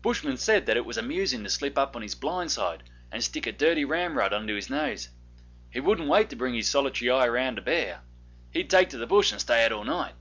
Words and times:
Bushmen 0.00 0.36
said 0.36 0.66
that 0.66 0.76
it 0.76 0.86
was 0.86 0.96
amusing 0.96 1.42
to 1.42 1.50
slip 1.50 1.76
up 1.76 1.96
on 1.96 2.02
his 2.02 2.14
blind 2.14 2.52
side 2.52 2.84
and 3.10 3.20
stick 3.20 3.48
a 3.48 3.50
dirty 3.50 3.84
ramrod 3.84 4.32
under 4.32 4.54
his 4.54 4.70
nose: 4.70 5.08
he 5.72 5.80
wouldn't 5.80 6.08
wait 6.08 6.30
to 6.30 6.36
bring 6.36 6.54
his 6.54 6.70
solitary 6.70 7.10
eye 7.10 7.50
to 7.52 7.60
bear 7.60 8.02
he'd 8.52 8.70
take 8.70 8.90
to 8.90 8.96
the 8.98 9.08
Bush 9.08 9.32
and 9.32 9.40
stay 9.40 9.64
out 9.64 9.72
all 9.72 9.82
night. 9.82 10.14